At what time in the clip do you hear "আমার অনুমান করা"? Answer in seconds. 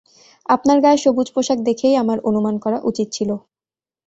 2.03-2.77